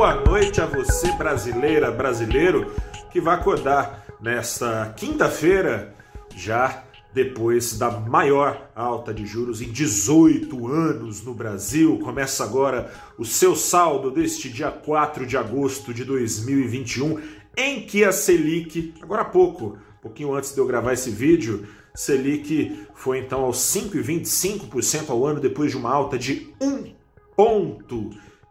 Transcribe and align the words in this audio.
boa 0.00 0.14
noite 0.14 0.62
a 0.62 0.64
você, 0.64 1.12
brasileira, 1.12 1.90
brasileiro, 1.90 2.72
que 3.12 3.20
vai 3.20 3.34
acordar 3.34 4.06
nesta 4.18 4.94
quinta-feira, 4.96 5.94
já 6.34 6.84
depois 7.12 7.76
da 7.76 7.90
maior 7.90 8.70
alta 8.74 9.12
de 9.12 9.26
juros 9.26 9.60
em 9.60 9.70
18 9.70 10.66
anos 10.68 11.22
no 11.22 11.34
Brasil. 11.34 11.98
Começa 11.98 12.42
agora 12.42 12.90
o 13.18 13.26
seu 13.26 13.54
saldo 13.54 14.10
deste 14.10 14.48
dia 14.48 14.70
4 14.70 15.26
de 15.26 15.36
agosto 15.36 15.92
de 15.92 16.02
2021, 16.02 17.20
em 17.54 17.82
que 17.82 18.02
a 18.02 18.10
Selic, 18.10 18.94
agora 19.02 19.20
há 19.20 19.26
pouco, 19.26 19.76
um 19.98 20.00
pouquinho 20.00 20.34
antes 20.34 20.54
de 20.54 20.60
eu 20.60 20.66
gravar 20.66 20.94
esse 20.94 21.10
vídeo, 21.10 21.68
Selic 21.94 22.86
foi 22.94 23.18
então 23.18 23.42
aos 23.42 23.58
5,25% 23.58 25.10
ao 25.10 25.26
ano 25.26 25.40
depois 25.40 25.70
de 25.70 25.76
uma 25.76 25.92
alta 25.92 26.18
de 26.18 26.48
1 26.58 26.98
ponto 27.36 28.10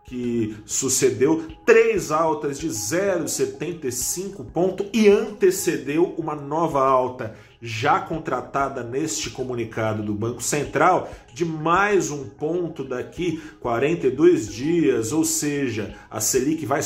que 0.10 0.58
sucedeu 0.66 1.46
três 1.64 2.12
altas 2.12 2.60
de 2.60 2.68
0,75 2.68 4.44
ponto 4.52 4.88
e 4.92 5.08
antecedeu 5.08 6.16
uma 6.18 6.34
nova 6.34 6.84
alta 6.84 7.36
já 7.62 8.00
contratada 8.00 8.84
neste 8.84 9.30
comunicado 9.30 10.02
do 10.02 10.16
Banco 10.16 10.42
Central 10.42 11.12
de 11.32 11.46
mais 11.46 12.10
um 12.10 12.28
ponto 12.28 12.84
daqui 12.84 13.40
42 13.60 14.48
dias, 14.48 15.12
ou 15.12 15.24
seja, 15.24 15.94
a 16.10 16.20
Selic 16.20 16.66
vai 16.66 16.82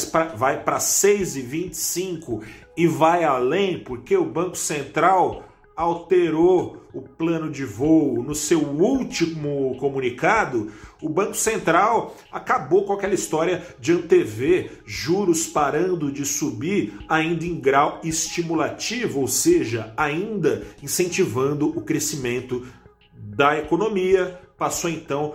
para 0.62 0.80
6,25 0.80 2.42
e 2.76 2.88
vai 2.88 3.24
além 3.24 3.80
porque 3.80 4.18
o 4.18 4.26
Banco 4.26 4.58
Central 4.58 5.44
alterou 5.76 6.84
o 6.94 7.02
plano 7.02 7.50
de 7.50 7.66
voo 7.66 8.22
no 8.22 8.36
seu 8.36 8.60
último 8.60 9.76
comunicado, 9.80 10.72
o 11.02 11.10
Banco 11.10 11.36
Central 11.36 12.16
acabou 12.32 12.86
com 12.86 12.94
aquela 12.94 13.14
história 13.14 13.66
de 13.80 13.92
antever 13.92 14.84
juros 14.86 15.48
parando 15.48 16.12
de 16.12 16.26
subir 16.26 16.94
ainda 17.10 17.46
em 17.46 17.60
grau 17.60 18.00
estimulativo, 18.04 19.22
ou 19.22 19.28
seja, 19.28 19.92
ainda 19.98 20.64
incentivando 20.82 21.68
o 21.70 21.82
crescimento 21.82 22.66
da 23.14 23.58
economia. 23.58 24.40
Passou 24.58 24.90
então 24.90 25.34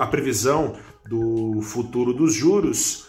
a 0.00 0.06
previsão 0.06 0.74
do 1.06 1.60
futuro 1.60 2.12
dos 2.12 2.32
juros 2.32 3.07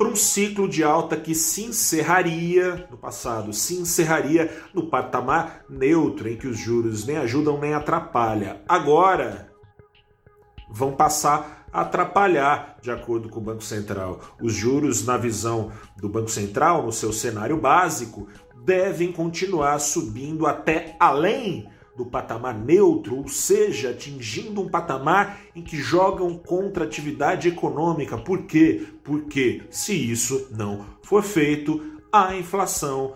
para 0.00 0.08
um 0.08 0.16
ciclo 0.16 0.66
de 0.66 0.82
alta 0.82 1.14
que 1.14 1.34
se 1.34 1.64
encerraria 1.64 2.88
no 2.90 2.96
passado, 2.96 3.52
se 3.52 3.74
encerraria 3.74 4.50
no 4.72 4.86
patamar 4.86 5.62
neutro, 5.68 6.26
em 6.26 6.38
que 6.38 6.46
os 6.46 6.58
juros 6.58 7.04
nem 7.04 7.18
ajudam 7.18 7.60
nem 7.60 7.74
atrapalham. 7.74 8.56
Agora 8.66 9.52
vão 10.70 10.92
passar 10.92 11.66
a 11.70 11.82
atrapalhar, 11.82 12.78
de 12.80 12.90
acordo 12.90 13.28
com 13.28 13.40
o 13.40 13.42
Banco 13.42 13.62
Central. 13.62 14.20
Os 14.40 14.54
juros, 14.54 15.04
na 15.04 15.18
visão 15.18 15.70
do 15.98 16.08
Banco 16.08 16.30
Central, 16.30 16.82
no 16.82 16.92
seu 16.92 17.12
cenário 17.12 17.58
básico, 17.58 18.26
devem 18.64 19.12
continuar 19.12 19.78
subindo 19.80 20.46
até 20.46 20.96
além 20.98 21.68
do 21.96 22.06
patamar 22.06 22.54
neutro, 22.54 23.16
ou 23.16 23.28
seja, 23.28 23.90
atingindo 23.90 24.60
um 24.60 24.68
patamar 24.68 25.40
em 25.54 25.62
que 25.62 25.76
jogam 25.76 26.36
contra 26.38 26.84
a 26.84 26.86
atividade 26.86 27.48
econômica. 27.48 28.16
Por 28.16 28.44
quê? 28.44 28.86
Porque 29.04 29.62
se 29.70 29.94
isso 29.94 30.48
não 30.50 30.86
for 31.02 31.22
feito, 31.22 32.00
a 32.12 32.34
inflação 32.34 33.14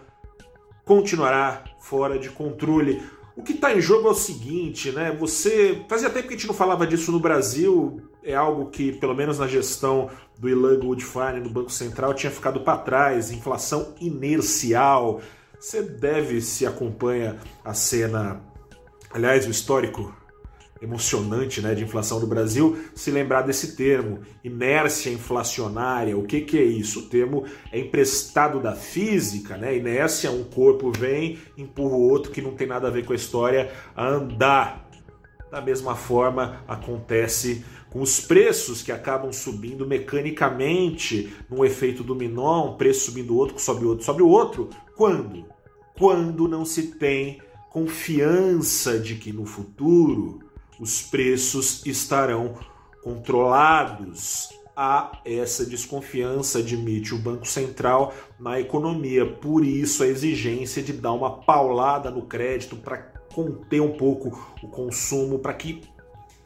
continuará 0.84 1.64
fora 1.81 2.19
de 2.19 2.28
controle. 2.28 3.03
O 3.36 3.42
que 3.42 3.53
está 3.53 3.75
em 3.75 3.81
jogo 3.81 4.08
é 4.08 4.11
o 4.12 4.14
seguinte, 4.14 4.92
né? 4.92 5.11
Você 5.19 5.83
fazia 5.88 6.11
tempo 6.11 6.28
que 6.28 6.34
a 6.34 6.36
gente 6.36 6.47
não 6.47 6.55
falava 6.55 6.86
disso 6.86 7.11
no 7.11 7.19
Brasil. 7.19 8.00
É 8.22 8.34
algo 8.34 8.66
que, 8.66 8.92
pelo 8.92 9.14
menos 9.14 9.38
na 9.38 9.48
gestão 9.48 10.09
do 10.38 10.48
Ilan 10.48 10.78
Goldfein 10.78 11.41
no 11.41 11.50
Banco 11.50 11.70
Central, 11.70 12.14
tinha 12.14 12.31
ficado 12.31 12.61
para 12.61 12.78
trás. 12.78 13.33
Inflação 13.33 13.94
inercial. 14.00 15.20
Você 15.59 15.82
deve, 15.82 16.41
se 16.41 16.65
acompanha 16.65 17.38
a 17.65 17.75
cena 17.75 18.41
aliás, 19.14 19.47
o 19.47 19.50
histórico 19.50 20.12
emocionante 20.82 21.62
né, 21.62 21.72
de 21.72 21.84
inflação 21.84 22.19
do 22.19 22.26
Brasil, 22.26 22.76
se 22.94 23.10
lembrar 23.12 23.42
desse 23.42 23.76
termo, 23.76 24.20
inércia 24.42 25.08
inflacionária. 25.08 26.19
O 26.19 26.25
que, 26.25 26.41
que 26.41 26.58
é 26.58 26.64
isso? 26.64 26.98
O 26.98 27.02
termo 27.08 27.44
é 27.72 27.78
emprestado 27.78 28.60
da 28.60 28.72
física, 28.74 29.56
né? 29.56 29.76
Inércia, 29.76 30.30
um 30.30 30.42
corpo 30.42 30.91
vem, 30.91 31.38
empurra 31.56 31.94
o 31.94 32.10
outro 32.10 32.32
que 32.32 32.42
não 32.42 32.54
tem 32.54 32.66
nada 32.66 32.88
a 32.88 32.91
ver 32.91 33.06
com 33.06 33.12
a 33.12 33.16
história 33.16 33.72
a 33.97 34.06
andar. 34.06 34.91
Da 35.50 35.62
mesma 35.62 35.94
forma 35.94 36.62
acontece 36.66 37.64
com 37.88 38.00
os 38.03 38.19
preços 38.20 38.82
que 38.82 38.91
acabam 38.91 39.32
subindo 39.32 39.86
mecanicamente 39.86 41.32
num 41.48 41.64
efeito 41.64 42.03
dominó, 42.03 42.72
um 42.72 42.76
preço 42.76 43.06
subindo 43.06 43.36
outro, 43.36 43.58
sobe 43.60 43.86
outro, 43.86 44.04
sobe 44.04 44.22
o 44.22 44.28
outro. 44.28 44.69
Quando? 44.97 45.47
Quando 45.97 46.48
não 46.48 46.64
se 46.64 46.98
tem 46.98 47.41
confiança 47.74 49.00
de 49.00 49.16
que 49.16 49.32
no 49.32 49.44
futuro 49.44 50.38
os 50.78 51.02
preços 51.02 51.84
estarão 51.84 52.54
controlados. 53.02 54.48
Há 54.76 55.18
essa 55.24 55.66
desconfiança, 55.66 56.60
admite 56.60 57.12
o 57.12 57.18
Banco 57.18 57.48
Central, 57.48 58.14
na 58.38 58.60
economia. 58.60 59.26
Por 59.26 59.64
isso, 59.64 60.04
a 60.04 60.06
exigência 60.06 60.84
de 60.84 60.92
dar 60.92 61.12
uma 61.12 61.38
paulada 61.42 62.12
no 62.12 62.22
crédito 62.22 62.76
para 62.76 62.98
conter 63.34 63.80
um 63.80 63.96
pouco 63.96 64.54
o 64.62 64.68
consumo, 64.68 65.41
para 65.41 65.54
que 65.54 65.82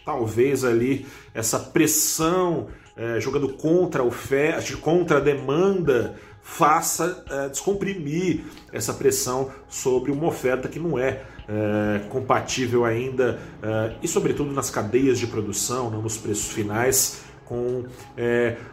talvez 0.07 0.65
ali 0.65 1.07
essa 1.35 1.59
pressão 1.59 2.69
é, 2.97 3.21
jogando 3.21 3.51
contra 3.53 4.03
a 4.03 4.05
oferta, 4.05 4.75
contra 4.79 5.19
a 5.19 5.21
demanda, 5.21 6.17
faça 6.49 7.25
é, 7.31 7.49
descomprimir 7.51 8.43
essa 8.73 8.95
pressão 8.95 9.53
sobre 9.69 10.11
uma 10.11 10.27
oferta 10.27 10.67
que 10.67 10.79
não 10.79 10.99
é, 10.99 11.23
é 11.47 12.01
compatível 12.09 12.87
ainda, 12.87 13.39
é, 13.63 13.93
e 14.03 14.09
sobretudo 14.09 14.51
nas 14.51 14.71
cadeias 14.71 15.19
de 15.19 15.27
produção, 15.27 15.91
não 15.91 16.01
nos 16.01 16.17
preços 16.17 16.51
finais, 16.51 17.21
com 17.45 17.85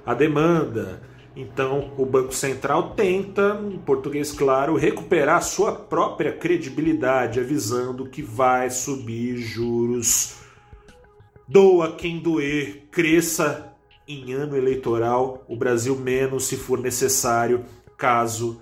a 0.06 0.14
demanda. 0.14 1.02
Então, 1.34 1.94
o 1.98 2.06
Banco 2.06 2.34
Central 2.34 2.90
tenta, 2.90 3.62
em 3.72 3.78
português 3.78 4.34
claro, 4.34 4.76
recuperar 4.76 5.42
sua 5.42 5.72
própria 5.74 6.34
credibilidade, 6.34 7.40
avisando 7.40 8.06
que 8.06 8.22
vai 8.22 8.70
subir 8.70 9.38
juros. 9.38 10.36
Doa 11.48 11.94
quem 11.96 12.20
doer, 12.20 12.88
cresça 12.92 13.75
em 14.08 14.34
ano 14.34 14.56
eleitoral, 14.56 15.44
o 15.48 15.56
Brasil 15.56 15.96
menos 15.96 16.46
se 16.46 16.56
for 16.56 16.80
necessário, 16.80 17.66
caso 17.98 18.62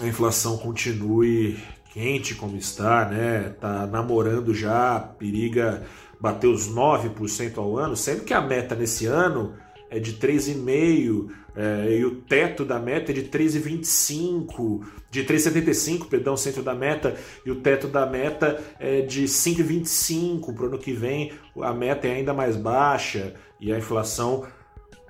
a 0.00 0.06
inflação 0.06 0.56
continue 0.56 1.58
quente 1.92 2.34
como 2.34 2.56
está, 2.56 3.04
né? 3.04 3.54
Tá 3.60 3.86
namorando 3.86 4.54
já, 4.54 4.98
periga 4.98 5.84
bater 6.20 6.46
os 6.46 6.68
9% 6.68 7.58
ao 7.58 7.78
ano, 7.78 7.96
sendo 7.96 8.24
que 8.24 8.34
a 8.34 8.40
meta 8.40 8.74
nesse 8.74 9.06
ano 9.06 9.54
é 9.90 9.98
de 9.98 10.14
3,5% 10.14 11.30
é, 11.56 11.98
e 11.98 12.04
o 12.04 12.14
teto 12.22 12.64
da 12.64 12.78
meta 12.78 13.10
é 13.10 13.14
de 13.14 13.24
3,25, 13.24 14.86
de 15.10 15.24
3,75, 15.24 16.06
perdão, 16.08 16.34
o 16.34 16.38
centro 16.38 16.62
da 16.62 16.74
meta, 16.74 17.16
e 17.44 17.50
o 17.50 17.56
teto 17.56 17.88
da 17.88 18.06
meta 18.06 18.62
é 18.78 19.00
de 19.00 19.24
5,25 19.24 20.54
para 20.54 20.64
o 20.64 20.66
ano 20.68 20.78
que 20.78 20.92
vem, 20.92 21.32
a 21.60 21.72
meta 21.72 22.06
é 22.06 22.14
ainda 22.14 22.32
mais 22.32 22.56
baixa 22.56 23.34
e 23.60 23.72
a 23.72 23.78
inflação 23.78 24.46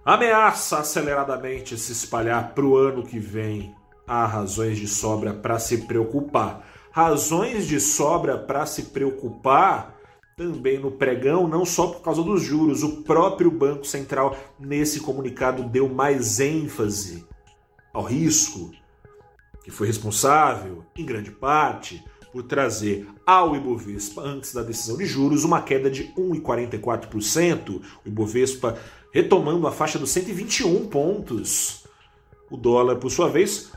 ameaça 0.05 0.79
aceleradamente 0.79 1.77
se 1.79 1.93
espalhar 1.93 2.55
para 2.55 2.65
o 2.65 2.77
ano 2.77 3.05
que 3.05 3.19
vem. 3.19 3.75
Há 4.07 4.27
razões 4.27 4.79
de 4.79 4.89
sobra 4.89 5.33
para 5.33 5.59
se 5.59 5.83
preocupar. 5.83 6.67
Razões 6.91 7.67
de 7.67 7.79
sobra 7.79 8.37
para 8.37 8.67
se 8.67 8.85
preocupar 8.85 10.00
também 10.41 10.79
no 10.79 10.91
pregão, 10.91 11.47
não 11.47 11.67
só 11.67 11.89
por 11.89 12.01
causa 12.01 12.23
dos 12.23 12.41
juros. 12.41 12.83
O 12.83 13.03
próprio 13.03 13.51
Banco 13.51 13.87
Central, 13.87 14.35
nesse 14.59 14.99
comunicado, 15.01 15.63
deu 15.65 15.87
mais 15.87 16.41
ênfase 16.41 17.27
ao 17.93 18.03
risco, 18.03 18.71
que 19.63 19.71
foi 19.71 19.87
responsável, 19.87 20.83
em 20.97 21.05
grande 21.05 21.31
parte, 21.31 22.03
por 22.33 22.43
trazer 22.45 23.07
ao 23.27 23.55
Ibovespa, 23.55 24.23
antes 24.23 24.55
da 24.55 24.63
decisão 24.63 24.97
de 24.97 25.05
juros, 25.05 25.45
uma 25.45 25.61
queda 25.61 25.91
de 25.91 26.05
1,44%. 26.15 27.83
O 28.03 28.09
Ibovespa 28.09 28.79
retomando 29.13 29.67
a 29.67 29.73
faixa 29.73 29.99
dos 29.99 30.09
121 30.09 30.89
pontos. 30.89 31.85
O 32.51 32.57
dólar, 32.57 32.97
por 32.97 33.11
sua 33.11 33.29
vez, 33.29 33.73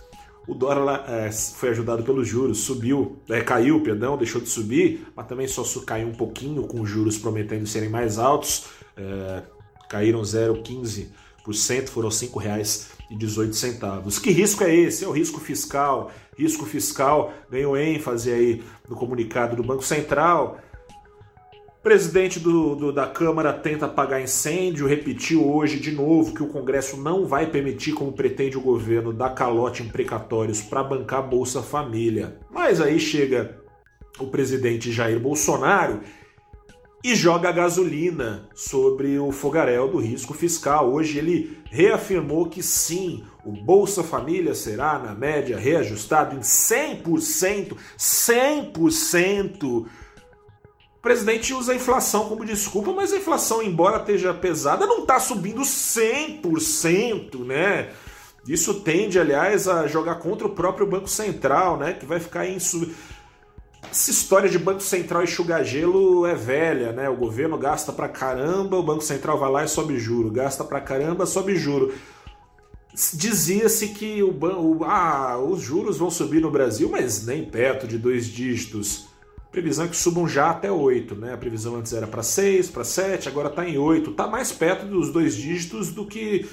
o 0.47 0.53
dólar 0.53 1.05
é, 1.07 1.31
foi 1.31 1.69
ajudado 1.69 2.03
pelos 2.03 2.27
juros, 2.27 2.59
subiu, 2.59 3.17
é, 3.29 3.41
caiu, 3.41 3.81
perdão, 3.81 4.17
deixou 4.17 4.41
de 4.41 4.49
subir, 4.49 5.07
mas 5.15 5.25
também 5.25 5.47
só 5.47 5.63
caiu 5.81 6.07
um 6.07 6.13
pouquinho 6.13 6.63
com 6.63 6.81
os 6.81 6.89
juros 6.89 7.17
prometendo 7.17 7.65
serem 7.65 7.89
mais 7.89 8.19
altos, 8.19 8.65
é, 8.97 9.43
caíram 9.89 10.21
0,15%, 10.21 11.87
foram 11.87 12.09
R$ 12.09 12.15
5,18. 12.15 14.21
Que 14.21 14.31
risco 14.31 14.63
é 14.63 14.75
esse? 14.75 15.05
É 15.05 15.07
o 15.07 15.11
risco 15.11 15.39
fiscal. 15.39 16.11
Risco 16.37 16.65
fiscal 16.65 17.33
ganhou 17.49 17.77
ênfase 17.77 18.31
aí 18.31 18.63
no 18.89 18.95
comunicado 18.95 19.55
do 19.55 19.63
Banco 19.63 19.83
Central. 19.83 20.59
Presidente 21.83 22.39
do, 22.39 22.75
do, 22.75 22.93
da 22.93 23.05
Câmara 23.05 23.51
tenta 23.51 23.87
apagar 23.87 24.21
incêndio, 24.21 24.87
repetiu 24.87 25.45
hoje 25.45 25.81
de 25.81 25.91
novo 25.91 26.33
que 26.33 26.41
o 26.41 26.47
Congresso 26.47 26.95
não 26.95 27.27
vai 27.27 27.45
permitir, 27.47 27.91
como 27.91 28.13
pretende 28.13 28.57
o 28.57 28.61
governo, 28.61 29.11
dar 29.11 29.31
calote 29.31 29.83
em 29.83 29.89
precatórios 29.89 30.61
para 30.61 30.81
bancar 30.81 31.27
Bolsa 31.27 31.61
Família. 31.61 32.39
Mas 32.49 32.79
aí 32.79 32.97
chega 32.97 33.61
o 34.17 34.27
presidente 34.27 34.93
Jair 34.93 35.19
Bolsonaro 35.19 35.99
e 37.03 37.15
joga 37.15 37.51
gasolina 37.51 38.47
sobre 38.55 39.19
o 39.19 39.29
fogaréu 39.33 39.89
do 39.89 39.97
risco 39.97 40.33
fiscal. 40.33 40.89
Hoje 40.89 41.17
ele 41.17 41.57
reafirmou 41.69 42.47
que 42.47 42.63
sim, 42.63 43.25
o 43.43 43.51
Bolsa 43.51 44.01
Família 44.01 44.55
será, 44.55 44.97
na 44.97 45.13
média, 45.13 45.57
reajustado 45.57 46.37
em 46.37 46.39
100%, 46.39 47.75
100% 47.97 49.63
o 49.63 49.85
presidente 51.03 51.53
usa 51.53 51.73
a 51.73 51.75
inflação 51.75 52.29
como 52.29 52.45
desculpa, 52.45 52.93
mas 52.93 53.11
a 53.11 53.17
inflação, 53.17 53.61
embora 53.61 53.97
esteja 53.97 54.33
pesada, 54.33 54.87
não 54.87 55.01
está 55.01 55.19
subindo 55.19 55.61
100%, 55.61 57.45
né? 57.45 57.89
Isso 58.47 58.75
tende, 58.75 59.19
aliás, 59.19 59.67
a 59.67 59.85
jogar 59.85 60.15
contra 60.15 60.47
o 60.47 60.51
próprio 60.51 60.87
Banco 60.87 61.09
Central, 61.09 61.77
né? 61.77 61.91
Que 61.93 62.05
vai 62.05 62.21
ficar 62.21 62.47
em. 62.47 62.55
Essa 62.55 64.09
história 64.09 64.49
de 64.49 64.57
Banco 64.57 64.81
Central 64.81 65.23
e 65.23 65.65
gelo 65.65 66.25
é 66.25 66.35
velha, 66.35 66.93
né? 66.93 67.09
O 67.09 67.17
governo 67.17 67.57
gasta 67.57 67.91
pra 67.91 68.07
caramba, 68.07 68.77
o 68.77 68.83
Banco 68.83 69.03
Central 69.03 69.37
vai 69.37 69.51
lá 69.51 69.63
e 69.65 69.67
sobe 69.67 69.99
juro. 69.99 70.31
Gasta 70.31 70.63
pra 70.63 70.79
caramba, 70.79 71.25
sobe 71.25 71.57
juro. 71.57 71.93
Dizia-se 73.13 73.89
que 73.89 74.23
o, 74.23 74.31
o, 74.31 74.85
ah, 74.85 75.37
os 75.37 75.61
juros 75.61 75.97
vão 75.97 76.09
subir 76.09 76.39
no 76.39 76.49
Brasil, 76.49 76.87
mas 76.89 77.25
nem 77.25 77.43
perto 77.43 77.87
de 77.87 77.97
dois 77.97 78.25
dígitos 78.25 79.12
previsão 79.53 79.85
é 79.85 79.87
que 79.87 79.95
subam 79.95 80.27
já 80.27 80.49
até 80.49 80.71
8, 80.71 81.15
né? 81.15 81.33
A 81.33 81.37
previsão 81.37 81.75
antes 81.75 81.93
era 81.93 82.07
para 82.07 82.23
6, 82.23 82.71
para 82.71 82.83
7, 82.83 83.29
agora 83.29 83.49
está 83.49 83.63
em 83.69 83.77
8. 83.77 84.09
Está 84.09 84.27
mais 84.27 84.51
perto 84.51 84.87
dos 84.87 85.11
dois 85.11 85.35
dígitos 85.35 85.91
do 85.91 86.07
que 86.07 86.49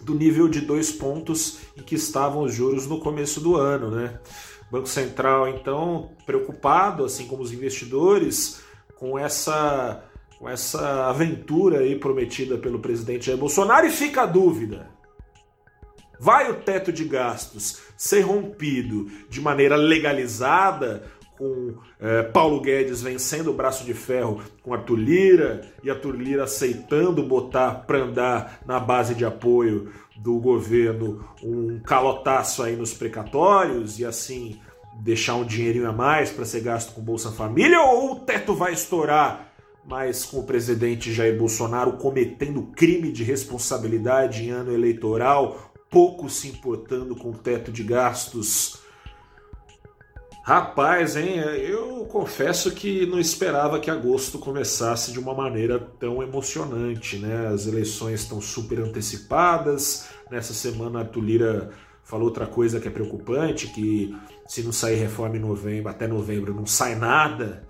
do 0.00 0.14
nível 0.14 0.48
de 0.48 0.60
dois 0.60 0.92
pontos 0.92 1.58
em 1.76 1.82
que 1.82 1.96
estavam 1.96 2.44
os 2.44 2.54
juros 2.54 2.86
no 2.86 3.00
começo 3.00 3.40
do 3.40 3.56
ano, 3.56 3.90
né? 3.90 4.20
Banco 4.70 4.88
Central, 4.88 5.48
então, 5.48 6.10
preocupado, 6.24 7.04
assim 7.04 7.26
como 7.26 7.42
os 7.42 7.52
investidores, 7.52 8.60
com 8.96 9.18
essa, 9.18 10.04
com 10.38 10.48
essa 10.48 11.08
aventura 11.08 11.80
aí 11.80 11.98
prometida 11.98 12.56
pelo 12.56 12.78
presidente 12.78 13.26
Jair 13.26 13.38
Bolsonaro, 13.38 13.86
e 13.86 13.90
fica 13.90 14.22
a 14.22 14.26
dúvida. 14.26 14.90
Vai 16.20 16.50
o 16.50 16.54
teto 16.54 16.92
de 16.92 17.04
gastos 17.04 17.80
ser 17.96 18.20
rompido 18.20 19.10
de 19.28 19.40
maneira 19.40 19.76
legalizada 19.76 21.15
com 21.36 21.74
é, 22.00 22.22
Paulo 22.22 22.60
Guedes 22.60 23.02
vencendo 23.02 23.50
o 23.50 23.54
braço 23.54 23.84
de 23.84 23.94
ferro 23.94 24.40
com 24.62 24.74
Arthur 24.74 24.96
Lira 24.96 25.60
e 25.82 25.90
Arthur 25.90 26.16
Lira 26.16 26.44
aceitando 26.44 27.22
botar 27.22 27.84
para 27.86 27.98
andar 27.98 28.60
na 28.66 28.80
base 28.80 29.14
de 29.14 29.24
apoio 29.24 29.90
do 30.16 30.38
governo 30.38 31.24
um 31.42 31.78
calotaço 31.80 32.62
aí 32.62 32.76
nos 32.76 32.92
precatórios 32.92 33.98
e 33.98 34.04
assim 34.04 34.60
deixar 34.98 35.34
um 35.36 35.44
dinheirinho 35.44 35.88
a 35.88 35.92
mais 35.92 36.30
para 36.30 36.44
ser 36.44 36.60
gasto 36.60 36.94
com 36.94 37.02
Bolsa 37.02 37.30
Família 37.30 37.80
ou 37.80 38.12
o 38.12 38.20
teto 38.20 38.54
vai 38.54 38.72
estourar, 38.72 39.52
mas 39.84 40.24
com 40.24 40.38
o 40.38 40.44
presidente 40.44 41.12
Jair 41.12 41.38
Bolsonaro 41.38 41.92
cometendo 41.92 42.62
crime 42.74 43.12
de 43.12 43.22
responsabilidade 43.22 44.44
em 44.44 44.50
ano 44.50 44.72
eleitoral, 44.72 45.72
pouco 45.90 46.30
se 46.30 46.48
importando 46.48 47.14
com 47.14 47.30
o 47.30 47.36
teto 47.36 47.70
de 47.70 47.82
gastos 47.82 48.85
Rapaz, 50.46 51.16
hein? 51.16 51.40
Eu 51.40 52.06
confesso 52.08 52.70
que 52.70 53.04
não 53.04 53.18
esperava 53.18 53.80
que 53.80 53.90
agosto 53.90 54.38
começasse 54.38 55.10
de 55.10 55.18
uma 55.18 55.34
maneira 55.34 55.76
tão 55.98 56.22
emocionante, 56.22 57.18
né? 57.18 57.48
As 57.48 57.66
eleições 57.66 58.20
estão 58.20 58.40
super 58.40 58.78
antecipadas. 58.78 60.08
Nessa 60.30 60.54
semana 60.54 61.00
a 61.00 61.04
Tulira 61.04 61.70
falou 62.04 62.26
outra 62.28 62.46
coisa 62.46 62.78
que 62.78 62.86
é 62.86 62.90
preocupante, 62.92 63.66
que 63.66 64.16
se 64.46 64.62
não 64.62 64.70
sair 64.70 64.94
reforma 64.94 65.36
em 65.36 65.40
novembro, 65.40 65.90
até 65.90 66.06
novembro 66.06 66.54
não 66.54 66.64
sai 66.64 66.94
nada. 66.94 67.66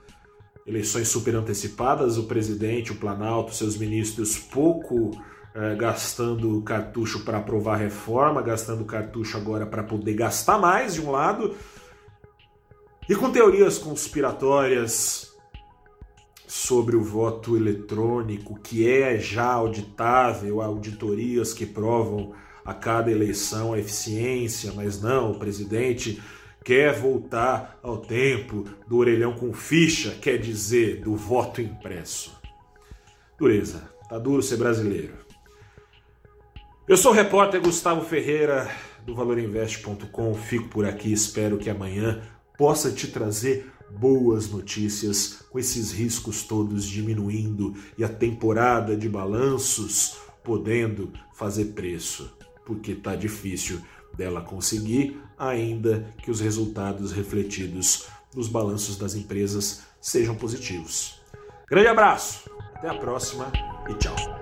Eleições 0.66 1.08
super 1.08 1.34
antecipadas, 1.34 2.18
o 2.18 2.24
presidente, 2.24 2.92
o 2.92 2.96
Planalto, 2.96 3.54
seus 3.54 3.78
ministros 3.78 4.36
pouco 4.38 5.12
é, 5.54 5.74
gastando 5.76 6.60
cartucho 6.60 7.24
para 7.24 7.38
aprovar 7.38 7.76
reforma, 7.76 8.42
gastando 8.42 8.84
cartucho 8.84 9.38
agora 9.38 9.64
para 9.64 9.82
poder 9.82 10.12
gastar 10.12 10.58
mais 10.58 10.92
de 10.92 11.00
um 11.00 11.10
lado 11.10 11.56
e 13.08 13.14
com 13.14 13.30
teorias 13.30 13.78
conspiratórias 13.78 15.34
sobre 16.46 16.96
o 16.96 17.02
voto 17.02 17.56
eletrônico, 17.56 18.58
que 18.58 18.88
é 18.88 19.18
já 19.18 19.44
auditável, 19.44 20.60
auditorias 20.60 21.52
que 21.52 21.66
provam 21.66 22.32
a 22.64 22.74
cada 22.74 23.10
eleição 23.10 23.72
a 23.72 23.78
eficiência, 23.78 24.72
mas 24.74 25.00
não, 25.00 25.32
o 25.32 25.38
presidente 25.38 26.20
quer 26.64 26.92
voltar 26.98 27.78
ao 27.80 27.98
tempo 27.98 28.64
do 28.88 28.96
orelhão 28.96 29.34
com 29.34 29.52
ficha, 29.52 30.10
quer 30.20 30.36
dizer, 30.36 31.00
do 31.00 31.14
voto 31.14 31.60
impresso. 31.60 32.36
Dureza, 33.38 33.88
tá 34.08 34.18
duro 34.18 34.42
ser 34.42 34.56
brasileiro. 34.56 35.14
Eu 36.88 36.96
sou 36.96 37.12
o 37.12 37.14
repórter 37.14 37.60
Gustavo 37.60 38.04
Ferreira 38.04 38.68
do 39.04 39.14
valorinvest.com, 39.14 40.34
fico 40.34 40.68
por 40.68 40.84
aqui, 40.84 41.12
espero 41.12 41.56
que 41.56 41.70
amanhã 41.70 42.20
possa 42.56 42.90
te 42.90 43.08
trazer 43.08 43.70
boas 43.90 44.50
notícias, 44.50 45.44
com 45.50 45.58
esses 45.58 45.92
riscos 45.92 46.42
todos 46.42 46.84
diminuindo 46.84 47.74
e 47.96 48.04
a 48.04 48.08
temporada 48.08 48.96
de 48.96 49.08
balanços 49.08 50.16
podendo 50.42 51.12
fazer 51.34 51.66
preço, 51.66 52.36
porque 52.64 52.94
tá 52.94 53.16
difícil 53.16 53.80
dela 54.16 54.40
conseguir, 54.40 55.20
ainda 55.38 56.14
que 56.22 56.30
os 56.30 56.40
resultados 56.40 57.12
refletidos 57.12 58.06
nos 58.34 58.48
balanços 58.48 58.96
das 58.96 59.14
empresas 59.14 59.82
sejam 60.00 60.34
positivos. 60.34 61.20
Grande 61.68 61.88
abraço, 61.88 62.48
até 62.74 62.88
a 62.88 62.94
próxima 62.94 63.50
e 63.88 63.94
tchau. 63.94 64.35